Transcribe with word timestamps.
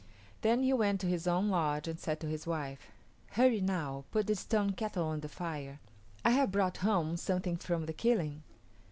Then 0.41 0.63
he 0.63 0.73
went 0.73 0.99
to 1.01 1.07
his 1.07 1.27
own 1.27 1.49
lodge 1.49 1.87
and 1.87 1.99
said 1.99 2.19
to 2.21 2.27
his 2.27 2.47
wife, 2.47 2.91
"Hurry, 3.33 3.61
now, 3.61 4.05
put 4.11 4.25
the 4.25 4.33
stone 4.33 4.71
kettle 4.71 5.05
on 5.05 5.19
the 5.19 5.29
fire. 5.29 5.79
I 6.25 6.31
have 6.31 6.49
brought 6.49 6.77
home 6.77 7.17
something 7.17 7.55
from 7.57 7.85
the 7.85 7.93
killing." 7.93 8.41